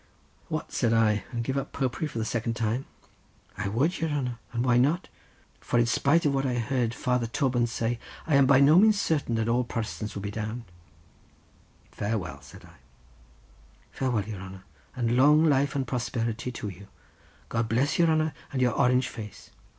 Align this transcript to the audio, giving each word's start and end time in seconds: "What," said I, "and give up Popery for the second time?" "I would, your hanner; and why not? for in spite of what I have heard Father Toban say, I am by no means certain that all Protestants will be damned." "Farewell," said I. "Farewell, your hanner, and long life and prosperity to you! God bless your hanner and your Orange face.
"What," 0.49 0.71
said 0.71 0.93
I, 0.93 1.25
"and 1.31 1.43
give 1.43 1.57
up 1.59 1.73
Popery 1.73 2.07
for 2.07 2.17
the 2.17 2.25
second 2.25 2.55
time?" 2.55 2.87
"I 3.55 3.67
would, 3.67 3.99
your 3.99 4.09
hanner; 4.09 4.39
and 4.51 4.65
why 4.65 4.77
not? 4.77 5.09
for 5.59 5.77
in 5.77 5.85
spite 5.85 6.25
of 6.25 6.33
what 6.33 6.43
I 6.43 6.53
have 6.53 6.69
heard 6.69 6.93
Father 6.95 7.27
Toban 7.27 7.67
say, 7.67 7.99
I 8.25 8.33
am 8.33 8.47
by 8.47 8.61
no 8.61 8.79
means 8.79 8.99
certain 8.99 9.35
that 9.35 9.47
all 9.47 9.63
Protestants 9.63 10.15
will 10.15 10.23
be 10.23 10.31
damned." 10.31 10.63
"Farewell," 11.91 12.41
said 12.41 12.65
I. 12.65 12.77
"Farewell, 13.91 14.23
your 14.27 14.39
hanner, 14.39 14.63
and 14.95 15.15
long 15.15 15.45
life 15.45 15.75
and 15.75 15.85
prosperity 15.85 16.51
to 16.51 16.69
you! 16.69 16.87
God 17.49 17.69
bless 17.69 17.99
your 17.99 18.07
hanner 18.07 18.33
and 18.51 18.59
your 18.59 18.73
Orange 18.73 19.07
face. 19.07 19.51